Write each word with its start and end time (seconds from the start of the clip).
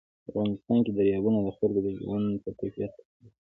په 0.23 0.27
افغانستان 0.31 0.77
کې 0.85 0.91
دریابونه 0.93 1.39
د 1.43 1.49
خلکو 1.57 1.79
د 1.85 1.87
ژوند 1.99 2.27
په 2.43 2.49
کیفیت 2.59 2.91
تاثیر 2.97 3.15
کوي. 3.17 3.27